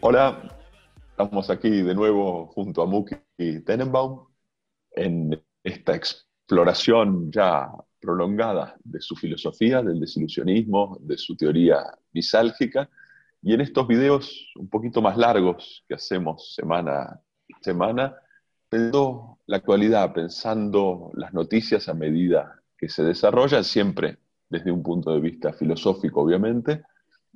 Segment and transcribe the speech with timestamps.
[0.00, 0.58] Hola,
[1.10, 3.16] estamos aquí de nuevo junto a Muki
[3.64, 4.26] Tenenbaum
[4.90, 7.70] en esta exploración ya
[8.00, 12.88] prolongada de su filosofía, del desilusionismo, de su teoría misálgica,
[13.42, 17.22] y en estos videos un poquito más largos que hacemos semana a
[17.60, 18.16] semana,
[18.68, 24.18] pensando la actualidad, pensando las noticias a medida que se desarrollan, siempre
[24.48, 26.82] desde un punto de vista filosófico, obviamente.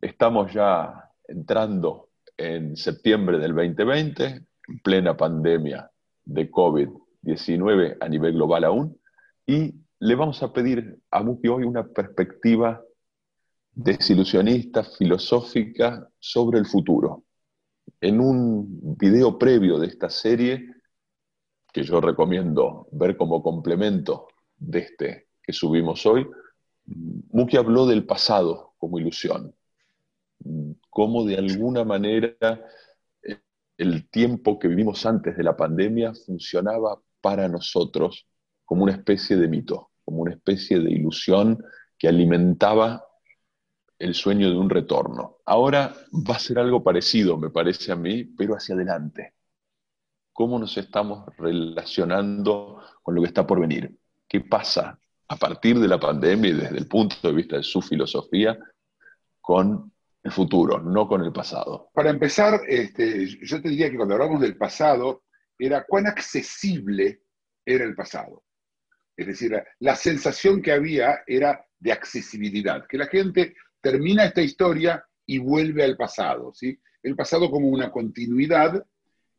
[0.01, 5.91] Estamos ya entrando en septiembre del 2020, en plena pandemia
[6.25, 8.99] de COVID-19 a nivel global aún,
[9.47, 12.83] y le vamos a pedir a Muki hoy una perspectiva
[13.73, 17.23] desilusionista, filosófica sobre el futuro.
[18.01, 20.67] En un video previo de esta serie,
[21.73, 26.27] que yo recomiendo ver como complemento de este que subimos hoy,
[26.85, 29.55] Muki habló del pasado como ilusión,
[30.91, 32.37] cómo de alguna manera
[33.23, 33.41] eh,
[33.77, 38.27] el tiempo que vivimos antes de la pandemia funcionaba para nosotros
[38.65, 41.65] como una especie de mito, como una especie de ilusión
[41.97, 43.03] que alimentaba
[43.99, 45.39] el sueño de un retorno.
[45.47, 49.33] Ahora va a ser algo parecido, me parece a mí, pero hacia adelante.
[50.35, 53.97] ¿Cómo nos estamos relacionando con lo que está por venir?
[54.29, 57.81] ¿Qué pasa a partir de la pandemia y desde el punto de vista de su
[57.81, 58.59] filosofía
[59.41, 61.89] con el futuro, no con el pasado?
[61.95, 65.23] Para empezar, este, yo te diría que cuando hablamos del pasado,
[65.59, 67.23] era cuán accesible
[67.65, 68.43] era el pasado.
[69.17, 75.05] Es decir, la sensación que había era de accesibilidad, que la gente termina esta historia
[75.27, 76.79] y vuelve al pasado, ¿sí?
[77.03, 78.85] El pasado como una continuidad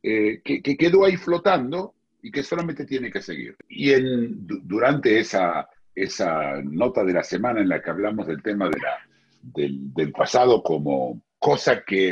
[0.01, 3.55] eh, que, que, quedó ahí flotando y que solamente tiene que seguir.
[3.69, 8.69] Y en, durante esa, esa nota de la semana en la que hablamos del tema
[8.69, 8.97] de la,
[9.41, 12.09] del, del, pasado como cosa que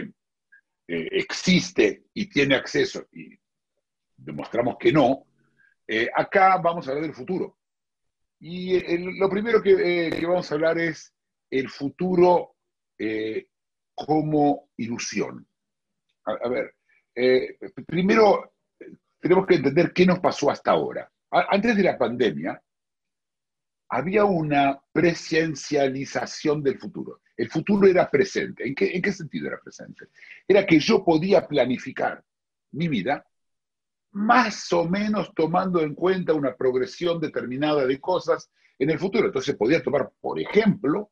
[0.87, 3.37] eh, existe y tiene acceso, y
[4.17, 5.25] demostramos que no,
[5.93, 7.57] eh, acá vamos a hablar del futuro.
[8.39, 8.79] Y
[9.19, 9.71] lo primero que,
[10.05, 11.13] eh, que, vamos a hablar es
[11.49, 12.55] el futuro
[12.97, 13.47] eh,
[13.93, 15.45] como ilusión.
[16.23, 16.75] A, ver,
[17.85, 18.53] primero
[19.19, 21.11] tenemos que entender qué nos pasó hasta ahora.
[21.29, 22.63] Antes de la pandemia,
[23.89, 27.19] había una presencialización del futuro.
[27.35, 28.65] El futuro era presente.
[28.65, 30.05] ¿En qué, ¿En qué sentido era presente?
[30.47, 32.23] Era que yo podía planificar
[32.71, 33.25] mi vida
[34.11, 39.27] más o menos tomando en cuenta una progresión determinada de cosas en el futuro.
[39.27, 41.11] Entonces podía tomar, por ejemplo,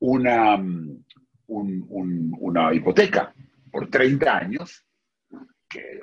[0.00, 1.04] una, un,
[1.46, 3.34] un, una hipoteca
[3.70, 4.84] por 30 años,
[5.68, 6.00] que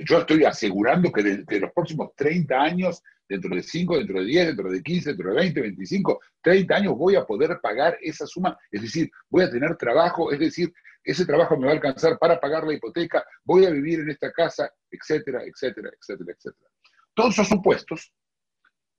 [0.00, 4.26] yo estoy asegurando que de, de, los próximos 30 años, dentro de 5, dentro de
[4.26, 8.26] 10, dentro de 15, dentro de 20, 25, 30 años voy a poder pagar esa
[8.26, 10.72] suma, es decir, voy a tener trabajo, es decir,
[11.02, 14.32] ese trabajo me va a alcanzar para pagar la hipoteca, voy a vivir en esta
[14.32, 16.70] casa, etcétera, etcétera, etcétera, etcétera.
[17.14, 18.12] Todos esos supuestos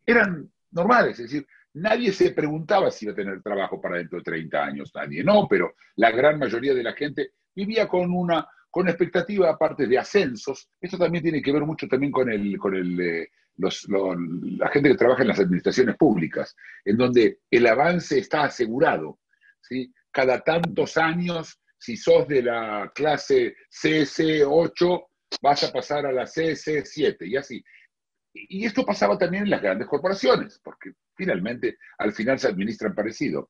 [0.06, 4.24] eran normales, es decir, nadie se preguntaba si iba a tener trabajo para dentro de
[4.24, 8.90] 30 años, nadie no, pero la gran mayoría de la gente vivía con una con
[8.90, 10.70] expectativa aparte de ascensos.
[10.80, 13.28] Esto también tiene que ver mucho también con, el, con el, eh,
[13.58, 16.56] la gente que trabaja en las administraciones públicas,
[16.86, 19.18] en donde el avance está asegurado.
[19.62, 19.92] ¿sí?
[20.12, 25.08] Cada tantos años, si sos de la clase CS8,
[25.42, 27.64] vas a pasar a la CS7 y así.
[28.32, 33.50] Y esto pasaba también en las grandes corporaciones, porque finalmente al final se administran parecido.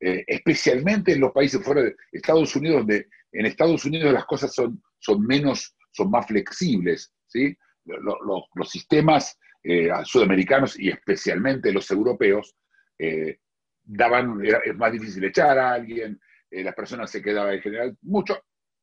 [0.00, 4.54] Eh, especialmente en los países fuera de Estados Unidos, donde en Estados Unidos las cosas
[4.54, 7.54] son, son menos, son más flexibles, ¿sí?
[7.84, 12.54] Los, sistemas eh, sudamericanos y especialmente los europeos
[12.98, 13.38] eh,
[13.82, 16.18] daban, era, es más difícil echar a alguien,
[16.50, 18.40] eh, las personas se quedaban en general mucho,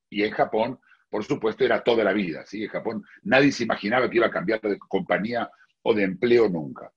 [0.09, 2.63] y en Japón, por supuesto, era toda la vida, ¿sí?
[2.63, 5.49] En Japón nadie se imaginaba que iba a cambiar de compañía
[5.83, 6.91] o de empleo nunca.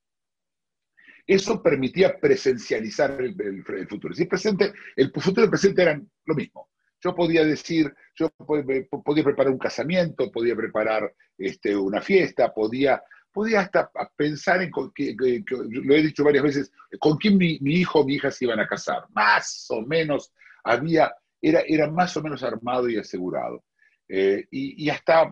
[1.26, 4.12] Eso permitía presencializar el, el, el futuro.
[4.12, 6.68] Si presente, el futuro y el presente eran lo mismo.
[7.04, 13.60] Yo podía decir, yo podía preparar un casamiento, podía preparar este, una fiesta, podía, podía
[13.60, 18.30] hasta pensar en, lo he dicho varias veces, con quién mi, hijo o mi hija
[18.30, 19.04] se iban a casar.
[19.10, 20.32] Más o menos
[20.64, 23.64] había, era, era más o menos armado y asegurado.
[24.08, 25.30] Eh, y, hasta,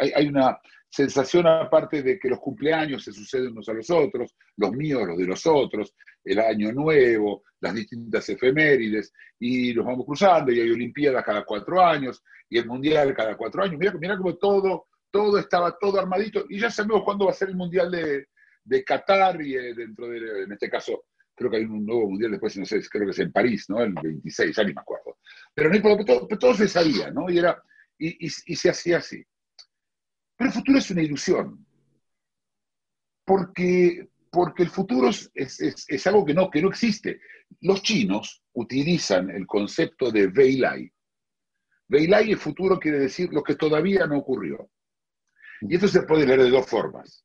[0.00, 0.58] hay, hay, una
[0.94, 5.18] sensación aparte de que los cumpleaños se suceden unos a los otros, los míos, los
[5.18, 5.92] de los otros,
[6.22, 11.84] el año nuevo, las distintas efemérides, y nos vamos cruzando, y hay Olimpiadas cada cuatro
[11.84, 13.76] años, y el Mundial cada cuatro años.
[13.76, 17.48] Mira, mira cómo todo, todo estaba todo armadito, y ya sabemos cuándo va a ser
[17.48, 18.28] el Mundial de,
[18.62, 22.30] de Qatar, y eh, dentro de, en este caso, creo que hay un nuevo Mundial
[22.30, 23.82] después, no sé, creo que es en París, ¿no?
[23.82, 25.18] El 26, ya ni me acuerdo.
[25.52, 27.28] Pero no todo, todo se sabía, ¿no?
[27.28, 27.60] Y, era,
[27.98, 29.26] y se hacía así.
[30.36, 31.64] Pero el futuro es una ilusión,
[33.24, 37.20] porque, porque el futuro es, es, algo que no, que no existe.
[37.60, 40.90] Los chinos utilizan el concepto de Weilai.
[41.88, 44.70] Weilai, el futuro quiere decir lo que todavía no ocurrió.
[45.60, 47.24] Y esto se puede leer de dos formas.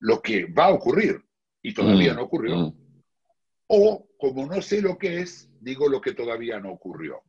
[0.00, 1.22] Lo que va a ocurrir
[1.62, 2.56] y todavía mm, no ocurrió.
[2.56, 3.02] Mm.
[3.68, 7.22] O, como no sé lo que es, digo lo que todavía no ocurrió.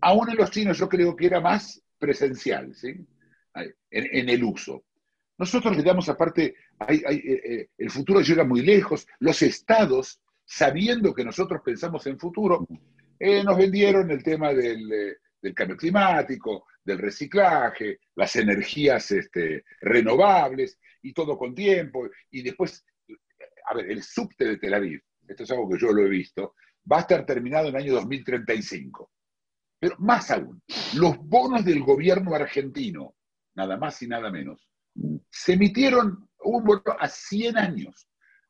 [0.00, 3.06] Aún en los chinos yo creo que era más presencial, ¿sí?
[3.54, 4.84] En, el uso.
[5.38, 6.54] Nosotros le damos aparte,
[6.88, 12.66] eh, eh, el futuro llega muy lejos, los estados, sabiendo que nosotros pensamos en futuro,
[13.18, 15.16] eh, nos vendieron el tema del,
[15.54, 22.08] cambio climático, del reciclaje, las energías este, renovables y todo con tiempo.
[22.30, 22.84] Y después,
[23.68, 26.54] a ver, el subte de Tel Aviv, esto es algo que yo lo he visto,
[26.90, 29.10] va a estar terminado en el año 2035.
[29.78, 30.62] Pero más aún,
[30.94, 33.16] los bonos del gobierno argentino
[33.54, 34.68] nada más y nada menos.
[35.30, 38.08] Se emitieron un bono a 100 años.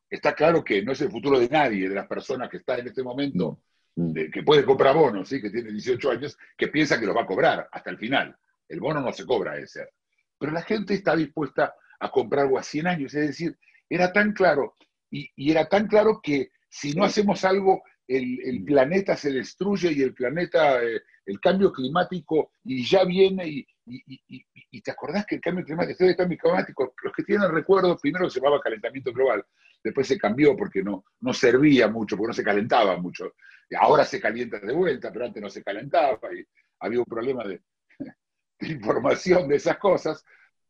[0.09, 2.87] Está claro que no es el futuro de nadie, de las personas que están en
[2.87, 3.61] este momento,
[3.95, 5.41] que puede comprar bonos, ¿sí?
[5.41, 8.35] que tiene 18 años, que piensa que los va a cobrar hasta el final.
[8.67, 9.89] El bono no se cobra ese.
[10.37, 13.13] Pero la gente está dispuesta a comprar algo a 100 años.
[13.13, 13.57] Es decir,
[13.89, 14.75] era tan claro,
[15.09, 17.83] y, era tan claro que si no hacemos algo,
[18.15, 23.67] el, planeta se destruye y el planeta, eh, el cambio climático, y ya viene y,
[23.85, 28.29] y, te acordás que el cambio climático, el cambio climático, los que tienen recuerdo, primero
[28.29, 29.45] se llamaba calentamiento global,
[29.83, 33.33] después se cambió porque no, no servía mucho, porque no se calentaba mucho.
[33.79, 36.45] Ahora se calienta de vuelta, pero antes no se calentaba y
[36.79, 37.61] había un problema de,
[38.61, 40.23] información de esas cosas.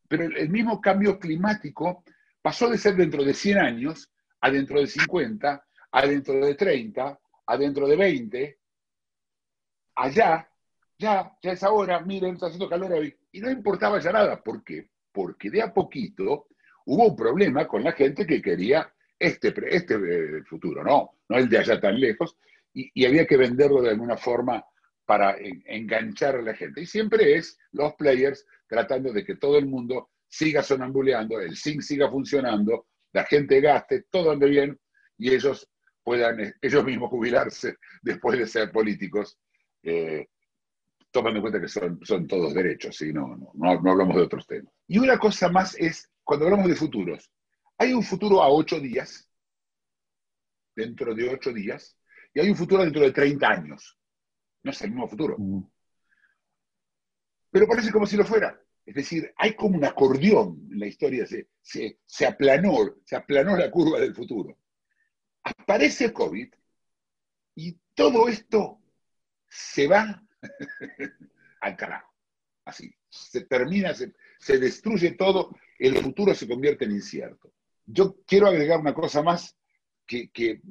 [0.07, 2.03] Pero el, mismo cambio climático
[2.41, 4.11] pasó de ser dentro de 100 años
[4.41, 8.59] a dentro de 50, a dentro de 30, a dentro de 20,
[9.95, 10.49] allá
[11.03, 13.15] ya, ya es ahora, miren, está haciendo calor hoy.
[13.31, 14.41] Y no importaba ya nada.
[14.41, 14.89] ¿Por qué?
[15.11, 16.47] Porque de a poquito
[16.85, 21.49] hubo un problema con la gente que quería este, este eh, futuro, no, no el
[21.49, 22.37] de allá tan lejos,
[22.73, 24.65] y, había que venderlo de alguna forma
[25.05, 26.81] para enganchar a la gente.
[26.81, 31.81] Y siempre es los players tratando de que todo el mundo siga sonambuleando, el zinc
[31.81, 34.79] siga funcionando, la gente gaste, todo ande bien
[35.17, 35.69] y ellos
[36.03, 39.37] puedan ellos mismos jubilarse después de ser políticos
[39.83, 40.27] eh,
[41.11, 43.13] tomando en cuenta que son, son todos derechos, ¿sí?
[43.13, 44.73] no, no, no, hablamos de otros temas.
[44.87, 47.31] Y una cosa más es, cuando hablamos de futuros,
[47.77, 49.29] hay un futuro a ocho días,
[50.75, 51.95] dentro de ocho días,
[52.33, 53.95] y hay un futuro dentro de 30 años.
[54.63, 55.35] No es el mismo futuro.
[55.37, 55.61] Mm.
[57.51, 58.59] Pero parece como si lo fuera.
[58.83, 63.55] Es decir, hay como un acordeón en la historia, se, se, se aplanó, se aplanó
[63.55, 64.57] la curva del futuro.
[65.43, 66.53] Aparece COVID
[67.55, 68.79] y todo esto
[69.49, 70.23] se va
[71.61, 72.13] al carajo.
[72.65, 72.93] Así.
[73.09, 77.53] Se termina, se, destruye todo, el futuro se convierte en incierto.
[77.85, 79.55] Yo quiero agregar una cosa más
[80.07, 80.61] que,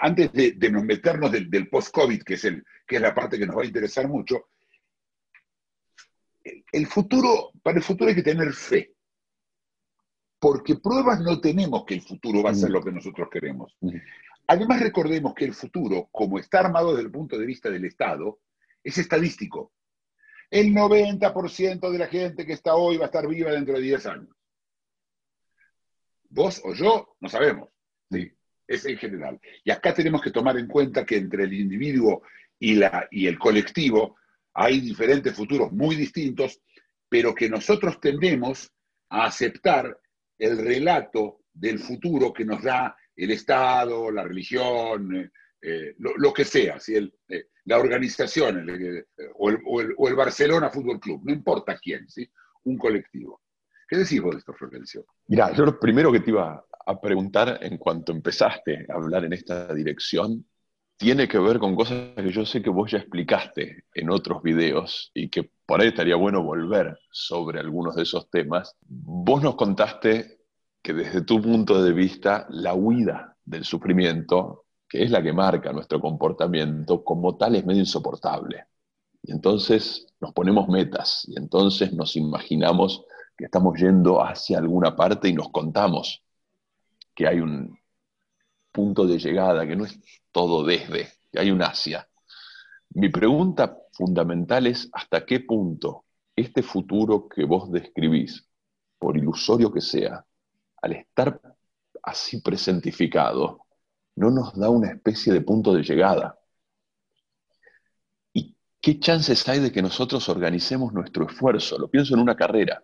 [0.00, 2.42] antes de, nos meternos del, post-COVID, que, es
[2.86, 4.48] que es la parte que nos va a interesar mucho,
[6.72, 8.93] el, futuro, para el futuro hay que tener fe.
[10.44, 13.74] Porque pruebas no tenemos que el futuro va a ser lo que nosotros queremos.
[14.46, 18.40] Además, recordemos que el futuro, como está armado desde el punto de vista del Estado,
[18.82, 19.72] es estadístico.
[20.50, 24.04] El 90% de la gente que está hoy va a estar viva dentro de 10
[24.04, 24.36] años.
[26.28, 27.70] Vos o yo no sabemos.
[28.10, 28.30] Sí,
[28.68, 29.40] es en general.
[29.64, 32.20] Y acá tenemos que tomar en cuenta que entre el individuo
[32.58, 34.16] y, la, y el colectivo
[34.52, 36.60] hay diferentes futuros muy distintos,
[37.08, 38.70] pero que nosotros tendemos
[39.08, 39.98] a aceptar
[40.38, 45.30] el relato del futuro que nos da el Estado, la religión, eh,
[45.62, 48.66] eh, lo, que sea, si el, eh, la organización
[49.36, 52.28] o, el, Barcelona Fútbol Club, no importa quién, ¿sí?
[52.64, 53.40] un colectivo.
[53.88, 55.06] ¿Qué decís vos de esto, Florencio?
[55.28, 59.32] Mira, yo lo primero que te iba a preguntar en cuanto empezaste a hablar en
[59.32, 60.44] esta dirección
[61.04, 65.10] tiene que ver con cosas que yo sé que vos ya explicaste en otros videos
[65.12, 68.74] y que por ahí estaría bueno volver sobre algunos de esos temas.
[68.88, 70.38] Vos nos contaste
[70.80, 75.74] que desde tu punto de vista la huida del sufrimiento, que es la que marca
[75.74, 78.64] nuestro comportamiento, como tal es medio insoportable.
[79.22, 83.04] Y entonces nos ponemos metas y entonces nos imaginamos
[83.36, 86.22] que estamos yendo hacia alguna parte y nos contamos
[87.14, 87.78] que hay un
[88.74, 90.00] punto de llegada, que no es
[90.32, 92.08] todo desde, que hay un hacia.
[92.90, 98.44] Mi pregunta fundamental es hasta qué punto este futuro que vos describís,
[98.98, 100.26] por ilusorio que sea,
[100.82, 101.40] al estar
[102.02, 103.60] así presentificado,
[104.16, 106.36] no nos da una especie de punto de llegada.
[108.32, 111.78] ¿Y qué chances hay de que nosotros organicemos nuestro esfuerzo?
[111.78, 112.82] Lo pienso en una carrera.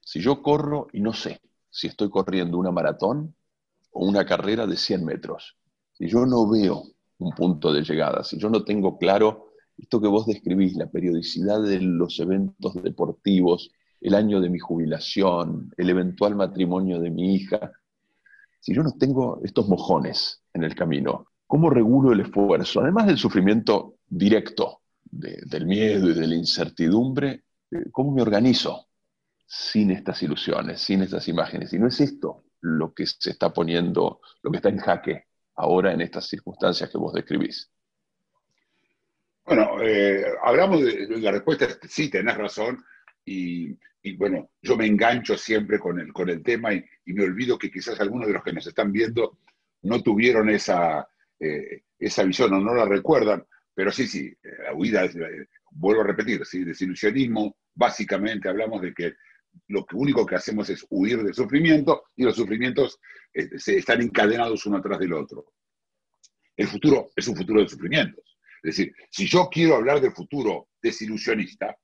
[0.00, 3.34] Si yo corro y no sé si estoy corriendo una maratón
[3.90, 5.56] o una carrera de 100 metros,
[5.92, 6.84] si yo no veo
[7.18, 11.62] un punto de llegada, si yo no tengo claro esto que vos describís, la periodicidad
[11.62, 17.72] de los eventos deportivos, el año de mi jubilación, el eventual matrimonio de mi hija,
[18.60, 22.80] si yo no tengo estos mojones en el camino, ¿cómo regulo el esfuerzo?
[22.80, 28.88] Además del sufrimiento directo, del miedo y de la incertidumbre, eh, ¿cómo me organizo
[29.46, 31.72] sin estas ilusiones, sin estas imágenes?
[31.72, 35.24] Y no es esto lo que se está poniendo, lo que está en jaque
[35.56, 37.70] ahora en estas circunstancias que vos describís.
[39.44, 42.84] Bueno, eh, hablamos de, la respuesta, sí, tenés razón,
[43.24, 43.76] y,
[44.16, 48.00] bueno, yo me engancho siempre con el, con el tema y, me olvido que quizás
[48.00, 49.38] algunos de los que nos están viendo
[49.82, 51.08] no tuvieron esa,
[51.40, 54.34] eh, esa visión o no la recuerdan, pero sí, sí,
[54.64, 56.64] la huida, eh, vuelvo a repetir, ¿sí?
[56.64, 59.14] desilusionismo, básicamente hablamos de que
[59.68, 62.98] lo único que hacemos es huir del sufrimiento y los sufrimientos
[63.56, 65.52] se están encadenados uno atrás del otro.
[66.56, 68.38] El futuro es un futuro de sufrimientos.
[68.62, 71.76] Es decir, si yo quiero hablar del futuro desilusionista,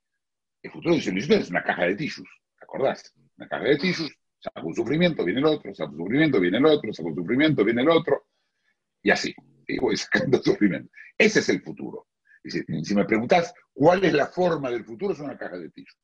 [0.63, 2.29] el futuro desilusionista es una caja de tissues,
[2.59, 3.15] ¿te acordás?
[3.37, 6.67] Una caja de tissues, saco un sufrimiento, viene el otro, saco un sufrimiento, viene el
[6.67, 8.27] otro, saco un sufrimiento, viene el otro,
[9.03, 9.35] y así,
[9.69, 10.91] y voy sacando sufrimiento.
[11.17, 12.09] Ese es el futuro.
[12.43, 15.71] Es decir, si me preguntás cuál es la forma del futuro, es una caja de
[15.71, 16.04] tissues.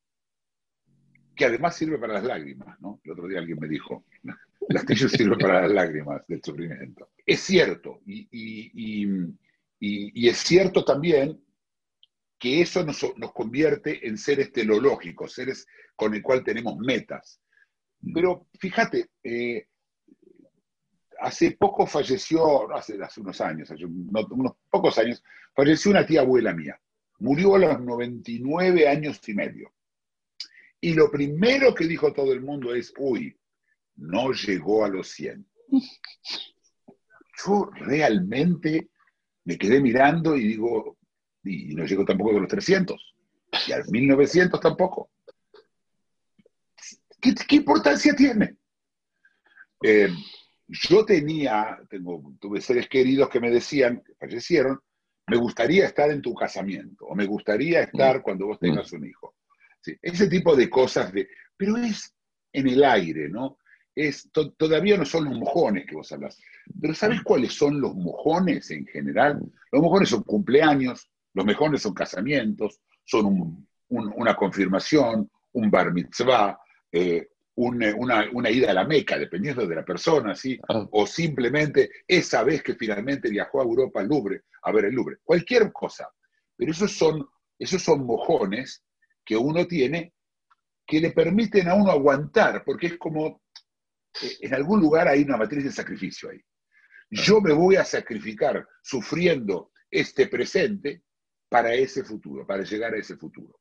[1.35, 2.99] Que además sirve para las lágrimas, ¿no?
[3.03, 4.05] El otro día alguien me dijo,
[4.69, 7.09] las tissues sirven para las lágrimas del sufrimiento.
[7.25, 8.27] Es cierto, y
[9.81, 11.43] y, es cierto también
[12.37, 17.41] que eso nos, convierte en seres telológicos, seres con el cual tenemos metas.
[18.01, 18.13] Mm.
[18.13, 19.67] Pero fíjate, eh,
[21.19, 25.23] hace poco falleció, hace unos años, hace unos pocos años,
[25.55, 26.79] falleció una tía abuela mía.
[27.19, 29.73] Murió a los 99 años y medio.
[30.81, 33.37] Y lo primero que dijo todo el mundo es, uy,
[33.97, 35.45] no llegó a los 100.
[37.45, 38.89] Yo realmente
[39.45, 40.97] me quedé mirando y digo,
[41.43, 43.15] y no llegó tampoco a los 300,
[43.67, 45.11] y al 1900 tampoco.
[47.19, 48.55] ¿Qué, importancia tiene?
[49.83, 50.09] Eh,
[50.67, 54.79] yo tenía, tengo, tuve seres queridos que me decían, que fallecieron,
[55.27, 58.21] me gustaría estar en tu casamiento, o me gustaría estar mm.
[58.23, 58.95] cuando vos tengas mm.
[58.95, 59.35] un hijo.
[60.01, 62.13] Ese tipo de cosas, de, pero es
[62.53, 63.57] en el aire, ¿no?
[63.93, 66.39] Es, todavía no son los mojones que vos hablas.
[66.79, 69.41] Pero ¿sabes cuáles son los mojones en general?
[69.71, 76.57] Los mojones son cumpleaños, los mojones son casamientos, son una confirmación, un bar mitzvah,
[76.91, 80.59] eh, una, ida a la Meca, dependiendo de la persona, ¿sí?
[80.69, 80.87] Ah.
[80.91, 85.17] o simplemente esa vez que finalmente viajó a Europa al Louvre, a ver el Louvre,
[85.23, 86.09] cualquier cosa.
[86.55, 87.27] Pero esos son,
[87.59, 88.83] esos son mojones
[89.25, 90.13] que uno tiene
[90.85, 93.41] que le permiten a uno aguantar, porque es como,
[94.21, 96.41] eh, en algún lugar hay una matriz de sacrificio ahí.
[97.09, 101.03] Yo me voy a sacrificar sufriendo este presente
[101.49, 103.59] para ese futuro, para llegar a ese futuro.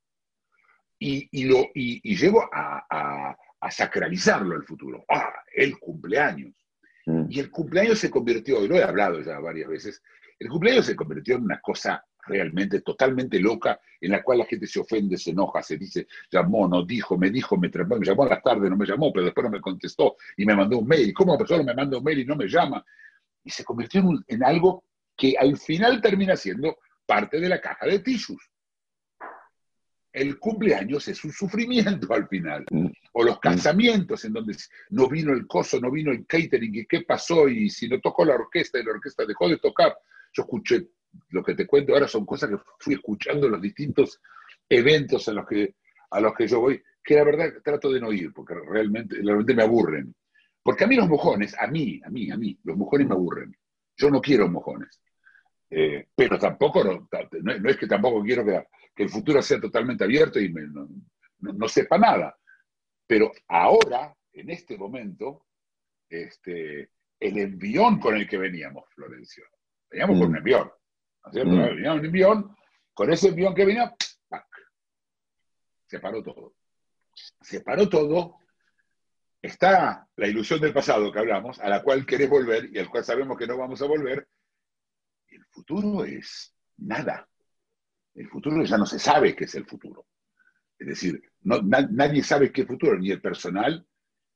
[0.99, 3.37] Y, lo, y, llego a,
[3.71, 5.05] sacralizarlo el futuro.
[5.09, 6.55] Ah, el cumpleaños.
[7.07, 7.27] Mm.
[7.31, 10.03] Y el cumpleaños se convirtió, y lo he hablado ya varias veces,
[10.39, 14.67] el cumpleaños se convirtió en una cosa realmente totalmente loca, en la cual la gente
[14.67, 18.29] se ofende, se enoja, se dice, llamó, no dijo, me dijo, me, me llamó a
[18.29, 21.13] la tarde, no me llamó, pero después no me contestó y me mandó un mail.
[21.13, 22.85] ¿Cómo persona me manda un mail y no me llama?
[23.45, 24.85] y se convirtió en, algo
[25.17, 28.41] que al final termina siendo parte de la caja de tissues.
[30.13, 32.65] El cumpleaños es un sufrimiento al final.
[32.71, 32.87] Mm.
[33.13, 33.41] O los mm.
[33.41, 34.57] casamientos en donde
[34.91, 38.25] no vino el coso, no vino el catering, y qué pasó, y si no tocó
[38.25, 39.97] la orquesta y la orquesta dejó de tocar.
[40.33, 40.89] Yo escuché,
[41.31, 44.21] lo que te cuento ahora son cosas que fui escuchando en los distintos
[44.69, 45.75] eventos a los que,
[46.11, 49.55] a los que yo voy, que la verdad trato de no ir, porque realmente, realmente
[49.55, 50.15] me aburren.
[50.63, 53.57] Porque a mí los mojones, a mí, a mí, a mí, los mojones me aburren.
[53.97, 55.01] Yo no quiero mojones.
[55.71, 57.09] Eh, pero tampoco, no,
[57.69, 62.37] es que tampoco quiero que, el futuro sea totalmente abierto y no, sepa nada.
[63.07, 65.47] Pero ahora, en este momento,
[66.09, 69.45] este, el envión con el que veníamos, Florencio,
[69.91, 70.37] veníamos con un mm.
[70.37, 70.71] envión.
[71.25, 71.45] ¿No?
[71.45, 71.99] Mm.
[71.99, 72.57] Un envión,
[72.95, 73.95] con ese envión que venía,
[74.29, 74.47] ¡pac!
[75.87, 76.55] se paró todo.
[77.41, 78.37] se paró todo,
[79.43, 83.05] está la ilusión del pasado que hablamos, a la cual querés volver y al cual
[83.05, 84.29] sabemos que no vamos a volver,
[85.29, 87.29] el futuro es nada.
[88.15, 90.07] El futuro ya no se sabe qué es el futuro.
[90.79, 93.87] Es decir, no, na- nadie sabe qué futuro, ni el personal,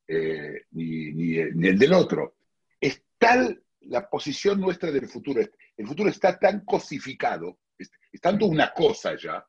[0.07, 2.37] eh, ni, ni ni el del otro.
[2.81, 5.41] Es tal la posición nuestra del futuro,
[5.76, 9.45] el futuro está tan cosificado, es, es tanto una cosa ya,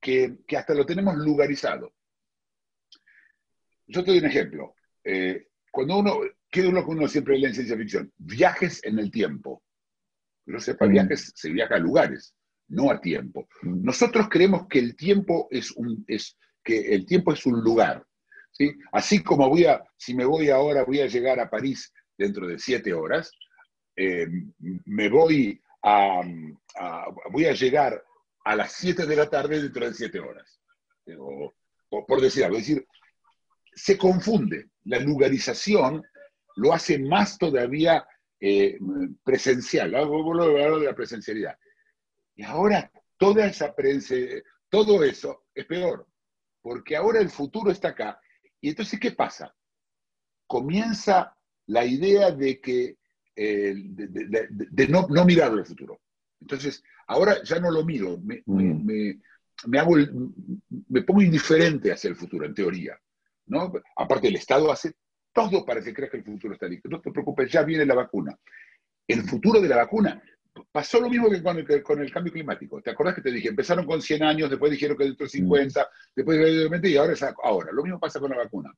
[0.00, 1.94] que, que hasta lo tenemos lugarizado.
[3.86, 4.74] Yo te doy un ejemplo.
[5.04, 6.20] Eh, cuando uno,
[6.50, 8.12] ¿qué es lo que uno siempre lee en ciencia ficción?
[8.16, 9.62] Viajes en el tiempo.
[10.46, 10.90] No sepa, Mm.
[10.90, 12.34] viajes se viaja a lugares,
[12.68, 13.48] no a tiempo.
[13.62, 18.04] Nosotros creemos que el tiempo es un, es, que el tiempo es un lugar.
[18.52, 18.72] ¿sí?
[18.92, 22.58] Así como voy a, si me voy ahora, voy a llegar a París dentro de
[22.58, 23.30] siete horas,
[24.00, 24.26] eh,
[24.84, 26.22] me voy a,
[26.76, 28.04] a- voy a llegar
[28.44, 30.60] a las siete de la tarde dentro de siete horas.
[31.18, 31.52] O-
[31.90, 32.86] o por decir algo, es decir,
[33.74, 34.68] se confunde.
[34.84, 36.02] La lugarización
[36.56, 38.06] lo hace más todavía
[38.40, 38.78] eh,
[39.24, 39.94] presencial.
[39.94, 41.58] Algo de la presencialidad.
[42.36, 46.06] Y ahora toda esa presen- todo eso es peor,
[46.62, 48.20] porque ahora el futuro está acá.
[48.60, 49.54] Y entonces, ¿qué pasa?
[50.46, 51.36] Comienza
[51.66, 52.96] la idea de que
[53.38, 56.00] eh, de, de- de- de no, no mirar el futuro.
[56.40, 58.84] Entonces, ahora ya no lo miro, me, Mm.
[58.84, 59.18] me-
[59.66, 60.12] me hago el-
[60.88, 62.98] me pongo indiferente hacia el futuro, en teoría.
[63.46, 63.72] ¿no?
[63.96, 64.92] Aparte, el Estado hace
[65.32, 66.88] todo para que creas que el futuro está listo.
[66.88, 68.36] No te preocupes, ya viene la vacuna.
[69.06, 70.20] El futuro de la vacuna
[70.70, 72.82] pasó lo mismo que con el, con el cambio climático.
[72.82, 73.48] ¿Te acordás que te dije?
[73.48, 77.12] Empezaron con 100 años, después dijeron que dentro de 50, después de 20 y ahora
[77.14, 77.70] es ahora.
[77.72, 78.70] Lo mismo pasa con la vacuna.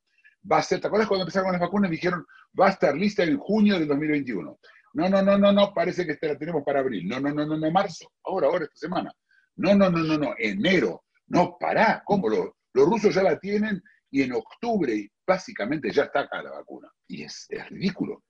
[0.50, 1.90] Va a ser, ¿te acuerdas cuando empezaron las vacunas?
[1.90, 2.24] Dijeron,
[2.58, 4.58] va a estar lista en junio del 2021.
[4.92, 7.06] No, no, no, no, no, parece que la tenemos para abril.
[7.06, 8.12] No, no, no, no, no, marzo.
[8.24, 9.12] Ahora, ahora, esta semana.
[9.56, 11.04] No, no, no, no, no, enero.
[11.26, 12.02] No, pará.
[12.04, 12.28] ¿Cómo?
[12.28, 16.88] Los, los rusos ya la tienen y en octubre básicamente ya está acá la vacuna.
[17.06, 18.24] Y es, es ridículo.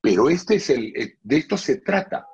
[0.00, 2.26] Pero este es el, eh, de esto se trata.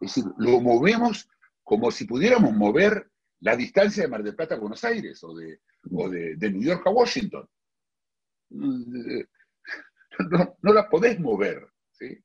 [0.00, 1.28] Es decir, lo movemos
[1.62, 3.08] como si pudiéramos mover
[3.40, 5.60] la distancia de Mar del Plata a Buenos Aires o de,
[5.92, 7.48] o de, de New York a Washington.
[8.52, 11.66] No, no la podés mover.
[11.92, 12.18] ¿sí?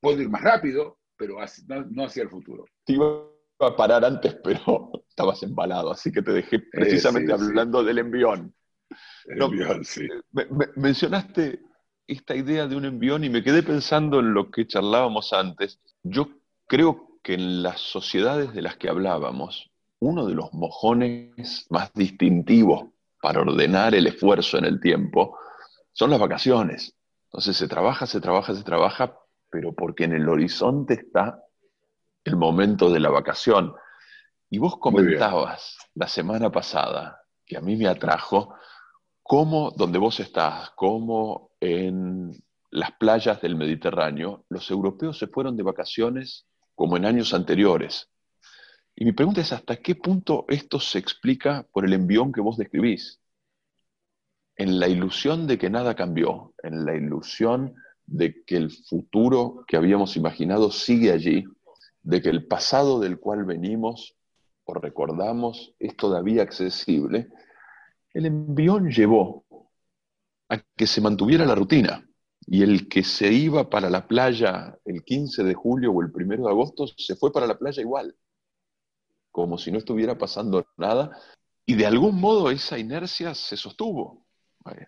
[0.00, 2.64] Puedo ir más rápido, pero hacia- no, no hacia el futuro.
[2.84, 3.22] Te iba
[3.60, 4.60] a parar antes, pero
[5.08, 7.44] estabas embalado, así que te dejé precisamente sí, sí.
[7.44, 8.54] hablando del envión.
[9.26, 10.06] El No, envión, sí.
[10.32, 11.60] Me- me- mencionaste
[12.06, 15.80] esta idea de un envión y me quedé pensando en lo que charlábamos antes.
[16.02, 16.28] Yo
[16.66, 22.90] creo que en las sociedades de las que hablábamos, uno de los mojones más distintivos
[23.22, 25.38] para ordenar el esfuerzo en el tiempo
[25.94, 26.94] son las vacaciones.
[27.26, 29.16] Entonces se trabaja, se trabaja, se trabaja,
[29.50, 31.42] pero porque en el horizonte está
[32.24, 33.74] el momento de la vacación.
[34.50, 38.54] Y vos comentabas la semana pasada, que a mí me atrajo,
[39.22, 42.32] cómo donde vos estás, cómo en
[42.70, 48.10] las playas del Mediterráneo, los europeos se fueron de vacaciones como en años anteriores.
[48.96, 52.56] Y mi pregunta es, ¿hasta qué punto esto se explica por el envión que vos
[52.56, 53.20] describís?
[54.56, 57.74] En la ilusión de que nada cambió, en la ilusión
[58.06, 61.44] de que el futuro que habíamos imaginado sigue allí,
[62.02, 64.14] de que el pasado del cual venimos
[64.64, 67.28] o recordamos es todavía accesible,
[68.12, 69.44] el envión llevó
[70.48, 72.06] a que se mantuviera la rutina.
[72.46, 76.44] Y el que se iba para la playa el 15 de julio o el 1
[76.44, 78.14] de agosto se fue para la playa igual,
[79.30, 81.18] como si no estuviera pasando nada.
[81.64, 84.23] Y de algún modo esa inercia se sostuvo.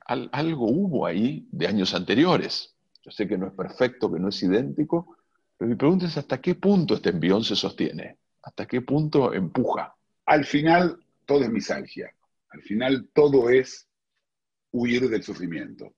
[0.06, 2.74] Al- algo hubo ahí de años anteriores.
[3.02, 5.16] Yo sé que no es perfecto, que no es idéntico,
[5.56, 9.94] pero mi pregunta es hasta qué punto este envión se sostiene, hasta qué punto empuja.
[10.24, 12.10] Al final, todo es misalgia.
[12.50, 13.86] Al final, todo es
[14.72, 15.92] huir del sufrimiento.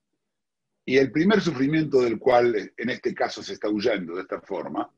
[0.85, 4.89] Y el primer sufrimiento del cual en este caso se está huyendo de esta forma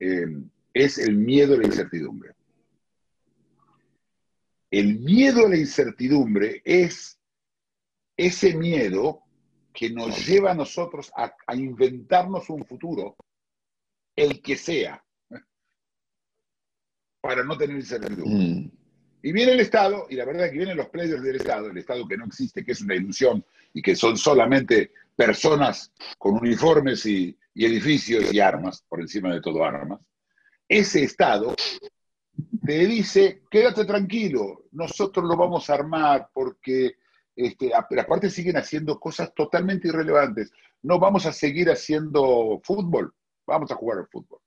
[0.00, 0.26] eh,
[0.72, 2.34] es el miedo a la incertidumbre.
[4.70, 7.18] El miedo a la incertidumbre es
[8.26, 9.22] ese miedo
[9.72, 13.16] que nos lleva a nosotros a, a inventarnos un futuro,
[14.16, 15.02] el que sea,
[17.20, 18.44] para no tener incertidumbre.
[18.44, 18.70] Mm,
[19.22, 21.78] Y viene el Estado, y la verdad es que vienen los players del Estado, el
[21.78, 27.06] Estado que no existe, que es una ilusión y que son solamente personas con uniformes
[27.06, 30.00] y, y edificios y armas, por encima de todo armas.
[30.68, 31.54] Ese Estado
[32.64, 36.96] te dice, quédate tranquilo, nosotros lo vamos a armar porque,
[37.34, 40.50] este, aparte siguen haciendo cosas totalmente irrelevantes.
[40.82, 43.14] No vamos a seguir haciendo fútbol,
[43.46, 44.40] vamos a jugar al fútbol.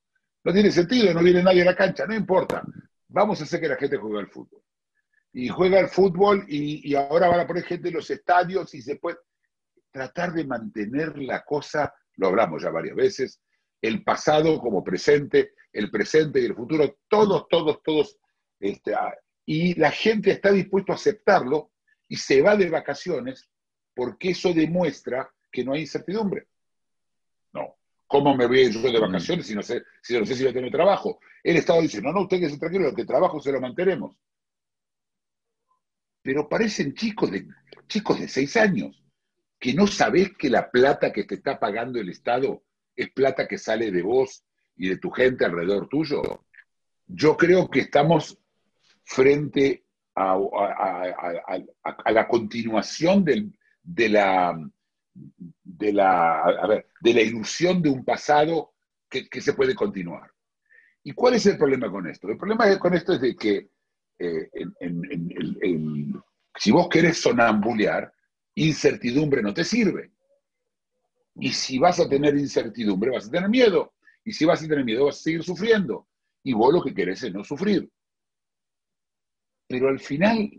[0.44, 2.64] No tiene sentido, no viene nadie a la cancha, no importa.
[3.08, 4.62] Vamos a hacer que la gente juegue al fútbol.
[5.34, 8.82] y juega al fútbol y, y ahora van a poner gente en los estadios y
[8.82, 9.18] se puede
[9.92, 13.42] tratar de mantener la cosa, lo hablamos ya varias veces,
[13.82, 18.18] el pasado como presente, el presente y el futuro, todos, todos, todos,
[18.60, 18.94] este,
[19.46, 21.72] y la gente está dispuesta a aceptarlo
[22.08, 23.50] y se va de vacaciones
[23.94, 26.48] porque eso demuestra que no hay incertidumbre.
[27.54, 27.76] No.
[28.08, 30.44] ¿Cómo me voy a ir yo de vacaciones si no sé si, no sé si
[30.44, 31.20] voy a tener trabajo?
[31.44, 34.16] El Estado dice, no, no, usted que se tranquilo, lo que trabajo se lo mantenemos.
[36.22, 37.48] Pero parecen chicos de,
[37.88, 39.02] chicos de seis años,
[39.60, 42.64] que no sabés que la plata que te está pagando el Estado
[42.96, 44.44] es plata que sale de vos
[44.76, 46.22] y de tu gente alrededor tuyo.
[47.08, 48.38] Yo creo que estamos
[49.04, 49.85] frente
[50.16, 54.58] a, la continuación de, la,
[55.64, 58.74] de, la, de la ilusión de un pasado
[59.10, 60.32] que, se puede continuar.
[61.04, 62.30] ¿Y cuál es el problema con esto?
[62.30, 63.70] El problema con esto es de que
[64.18, 64.50] eh,
[66.58, 68.12] si vos querés sonambulear,
[68.56, 70.12] incertidumbre no te sirve.
[71.36, 73.94] Y si vas a tener incertidumbre, vas a tener miedo.
[74.24, 76.08] Y si vas a tener miedo, vas a seguir sufriendo.
[76.44, 77.90] Y vos lo que querés es no sufrir.
[79.68, 80.52] Pero al final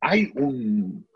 [0.00, 1.06] hay un,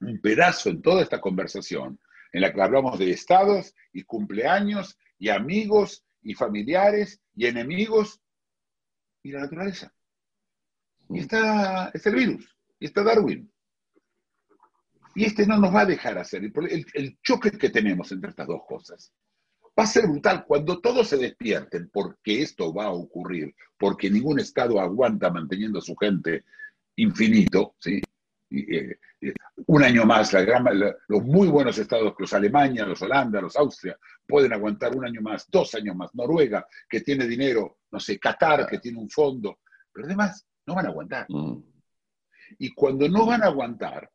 [0.00, 1.98] un pedazo en toda esta conversación
[2.32, 8.20] en la que hablamos de estados y cumpleaños y amigos y familiares y enemigos
[9.22, 9.92] y la naturaleza.
[11.08, 13.50] Y está, está el virus, y está Darwin.
[15.14, 16.44] Y este no nos va a dejar hacer.
[16.44, 19.12] El, el, choque que tenemos entre estas dos cosas
[19.78, 24.38] va a ser brutal cuando todos se despierten, porque esto va a ocurrir, porque ningún
[24.38, 26.44] Estado aguanta manteniendo a su gente
[26.96, 28.00] infinito, ¿sí?
[28.50, 29.34] Eh, eh,
[29.66, 34.52] un año más, la los muy buenos estados, los Alemania, los Holanda, los Austria, pueden
[34.52, 36.12] aguantar un año más, dos años más.
[36.14, 39.60] Noruega, que tiene dinero, no sé, Qatar, que tiene un fondo,
[39.92, 41.26] pero además no van a aguantar.
[41.28, 41.62] Mm.
[42.58, 44.10] Y cuando no van a aguantar,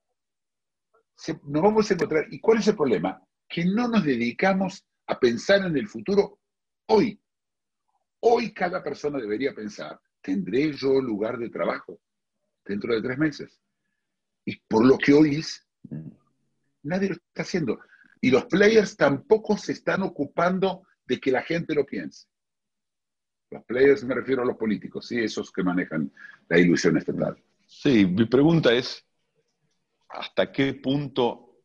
[1.44, 2.26] nos vamos a encontrar.
[2.30, 3.22] ¿Y cuál es el problema?
[3.48, 6.40] Que no nos dedicamos a pensar en el futuro
[6.88, 7.18] hoy.
[8.20, 12.02] Hoy cada persona debería pensar, ¿tendré yo lugar de trabajo
[12.65, 13.62] dentro de tres meses?
[14.45, 15.65] Y por lo que oís,
[16.84, 17.80] nadie lo está haciendo.
[18.21, 22.28] Y los players tampoco se están ocupando de que la gente lo piense.
[23.51, 25.19] Los players me refiero a los políticos, ¿sí?
[25.19, 26.12] esos que manejan
[26.49, 27.41] la ilusión estatal.
[27.67, 29.06] Sí, mi pregunta es,
[30.10, 31.62] ¿hasta qué punto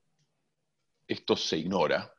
[1.06, 2.12] esto se ignora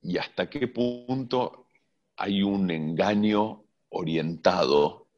[0.00, 1.68] y hasta qué punto
[2.16, 5.08] hay un engaño orientado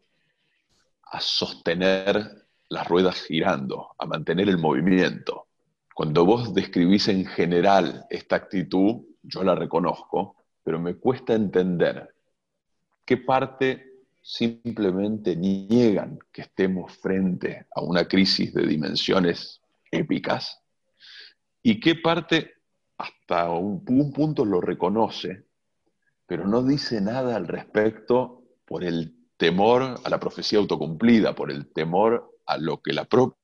[1.03, 2.44] a sostener
[2.75, 5.47] las ruedas girando, a mantener el movimiento.
[5.95, 12.15] Cuando vos describís en general esta actitud, yo la reconozco, pero me cuesta entender
[13.05, 19.61] qué parte simplemente niegan que estemos frente a una crisis de dimensiones
[19.91, 20.61] épicas
[21.63, 22.55] y qué parte
[22.99, 25.45] hasta un, un punto lo reconoce,
[26.27, 31.73] pero no dice nada al respecto por el temor a la profecía autocumplida, por el
[31.73, 33.37] temor a lo que la propia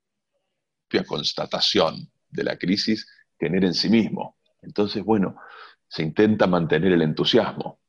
[1.07, 3.07] constatación de la crisis
[3.39, 4.37] genera en sí mismo.
[4.63, 5.37] Entonces, bueno,
[5.89, 7.81] se intenta mantener el entusiasmo.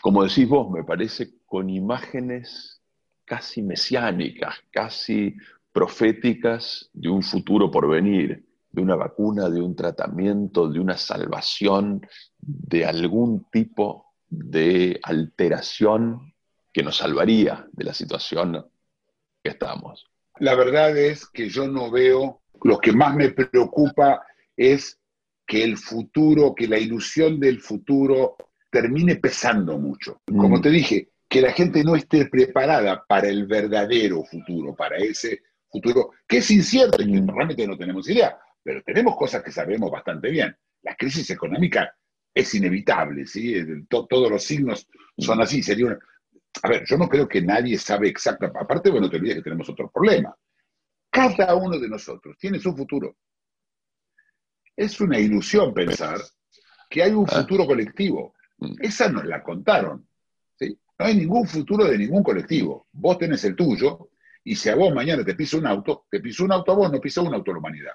[0.00, 2.82] Como decís vos, me parece con imágenes
[3.24, 5.36] casi mesiánicas, casi
[5.72, 12.06] proféticas de un futuro por venir, de una vacuna, de un tratamiento, de una salvación,
[12.38, 16.34] de algún tipo de alteración
[16.72, 18.66] que nos salvaría de la situación
[19.42, 20.10] que estamos.
[20.38, 24.22] La verdad es que yo no veo, lo que más me preocupa
[24.56, 24.98] es
[25.46, 28.36] que el futuro, que la ilusión del futuro
[28.70, 30.20] termine pesando mucho.
[30.26, 30.62] Como mm.
[30.62, 36.12] te dije, que la gente no esté preparada para el verdadero futuro, para ese futuro
[36.26, 37.28] que es incierto y que mm.
[37.28, 40.56] realmente no tenemos idea, pero tenemos cosas que sabemos bastante bien.
[40.82, 41.94] La crisis económica
[42.34, 43.54] es inevitable, ¿sí?
[43.88, 45.62] todos los signos son así.
[45.62, 45.98] Sería una,
[46.62, 49.68] a ver, yo no creo que nadie sabe exactamente, aparte, bueno, te olvides que tenemos
[49.68, 50.34] otro problema.
[51.10, 53.16] Cada uno de nosotros tiene su futuro.
[54.76, 56.20] Es una ilusión pensar
[56.90, 57.40] que hay un ah.
[57.40, 58.34] futuro colectivo.
[58.58, 58.74] Mm.
[58.80, 60.08] Esa nos la contaron.
[60.58, 60.78] ¿sí?
[60.98, 62.88] No hay ningún futuro de ningún colectivo.
[62.92, 64.10] Vos tenés el tuyo,
[64.42, 66.92] y si a vos mañana te pisa un auto, te pisa un auto a vos,
[66.92, 67.94] no pisa un auto a la humanidad.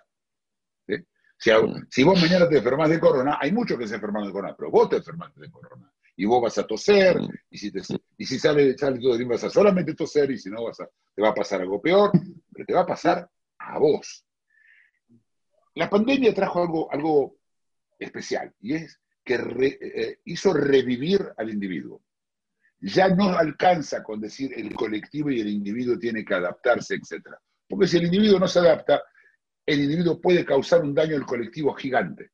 [1.38, 1.88] Si, mm.
[1.90, 4.70] si, vos mañana te enfermas de corona, hay muchos que se enferman de corona, pero
[4.70, 7.18] vos te enfermaste de corona y vos vas a toser,
[7.50, 7.80] y si, te,
[8.18, 10.90] y si sale, sale todo bien vas a solamente toser, y si no vas a,
[11.16, 12.12] te va a pasar algo peor,
[12.52, 14.26] pero te va a pasar a vos.
[15.76, 17.38] La pandemia trajo algo, algo
[17.98, 22.02] especial, y es que eh, hizo revivir al individuo.
[22.82, 27.28] Ya no alcanza con decir el colectivo y el individuo tiene que adaptarse, etc.
[27.66, 29.02] Porque si el individuo no se adapta,
[29.66, 32.32] el individuo puede causar un daño al colectivo gigante.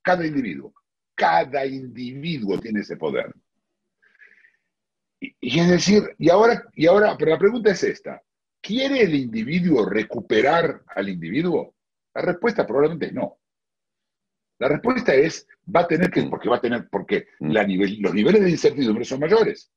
[0.00, 0.72] Cada individuo,
[1.18, 3.34] cada individuo tiene ese poder.
[5.20, 8.22] Y, y es decir, y ahora, y ahora, pero la pregunta es esta,
[8.60, 11.74] ¿quiere el individuo recuperar al individuo?
[12.14, 13.40] La respuesta probablemente es no.
[14.60, 18.14] La respuesta es, va a tener que, porque va a tener, porque la nivel, los
[18.14, 19.72] niveles de incertidumbre son mayores.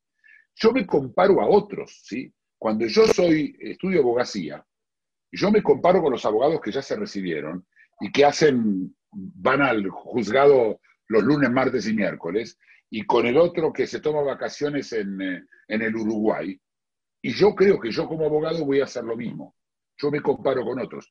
[0.55, 2.31] Yo me comparo a otros, ¿sí?
[2.59, 4.63] Cuando yo soy, estudio abogacía,
[5.31, 7.65] yo me comparo con los abogados que ya se recibieron
[7.99, 10.79] y que hacen, van al juzgado
[11.11, 12.57] los lunes, martes y miércoles,
[12.89, 16.59] y con el otro que se toma vacaciones en, eh, en el Uruguay.
[17.21, 19.55] Y yo creo que yo como abogado voy a hacer lo mismo.
[19.97, 21.09] Yo me comparo con otros.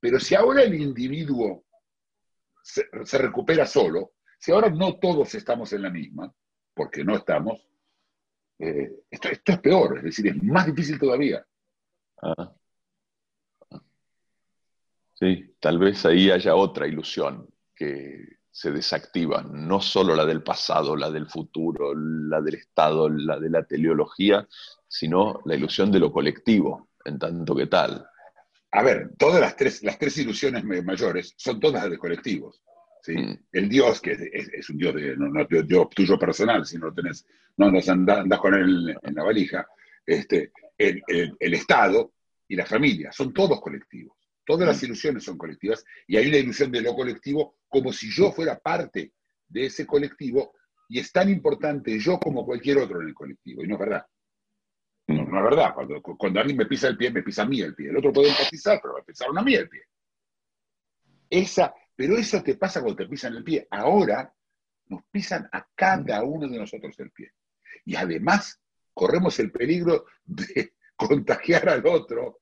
[0.00, 1.64] Pero si ahora el individuo
[2.62, 6.32] se, recupera solo, si ahora no todos estamos en la misma,
[6.74, 7.68] porque no estamos,
[8.58, 11.46] eh, esto, esto, es peor, es decir, es más difícil todavía.
[12.22, 12.54] Ah.
[15.14, 20.94] Sí, tal vez ahí haya otra ilusión que se desactiva, no solo la del pasado,
[20.94, 24.46] la del futuro, la del Estado, la de la teleología,
[24.86, 28.06] sino la ilusión de lo colectivo, en tanto que tal
[28.76, 32.60] a ver, todas las tres, las tres ilusiones mayores son todas de colectivos.
[33.02, 33.16] ¿sí?
[33.16, 33.38] Mm.
[33.52, 36.86] El Dios, que es, es un Dios, de, no, no Dios tuyo personal, si no
[36.86, 37.24] lo tenés,
[37.56, 39.64] no andas, andas con él en la valija,
[40.04, 42.14] este, el, el, el, Estado
[42.48, 44.16] y la familia, son todos colectivos.
[44.44, 44.68] Todas mm.
[44.68, 48.58] las ilusiones son colectivas y hay una ilusión de lo colectivo como si yo fuera
[48.58, 49.12] parte
[49.48, 50.54] de ese colectivo
[50.88, 54.06] y es tan importante yo como cualquier otro en el colectivo, y no es verdad.
[55.06, 55.74] No, no es verdad.
[55.74, 57.90] Cuando, cuando, alguien me pisa el pie, me pisa a mí el pie.
[57.90, 59.82] El otro puede empatizar, pero me pisaron a mí el pie.
[61.28, 63.66] Esa, pero eso te pasa cuando te pisan el pie.
[63.70, 64.32] Ahora
[64.86, 67.32] nos pisan a cada uno de nosotros el pie.
[67.84, 68.60] Y además
[68.92, 72.40] corremos el peligro de contagiar al otro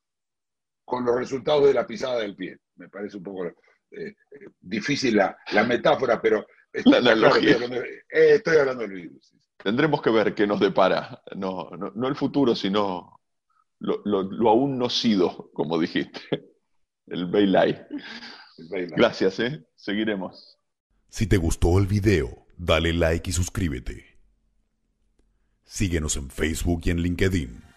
[0.93, 2.59] con los resultados de la pisada del pie.
[2.77, 4.15] Me parece un poco eh,
[4.61, 6.47] difícil la, la, metáfora, pero
[6.85, 9.33] la, estoy, hablando de, eh, estoy hablando del virus.
[9.57, 13.23] Tendremos que ver qué nos depara, no, no, no el futuro, sino
[13.79, 16.21] lo, lo, lo, aún no sido, como dijiste,
[17.07, 17.87] el Bailai.
[18.95, 19.65] Gracias, ¿eh?
[19.75, 20.59] seguiremos.
[21.09, 24.19] Si te gustó el video, dale like y suscríbete.
[25.65, 27.72] Síguenos en Facebook y en LinkedIn.